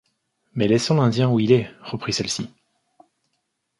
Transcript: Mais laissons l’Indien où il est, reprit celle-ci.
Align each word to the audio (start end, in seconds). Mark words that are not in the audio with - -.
Mais 0.55 0.67
laissons 0.67 0.95
l’Indien 0.95 1.29
où 1.29 1.39
il 1.39 1.51
est, 1.51 1.69
reprit 1.83 2.11
celle-ci. 2.11 2.49